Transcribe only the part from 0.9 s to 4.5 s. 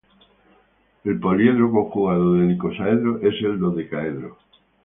El poliedro conjugado del icosaedro es el dodecaedro.